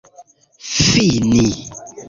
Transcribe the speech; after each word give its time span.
fini 0.85 1.45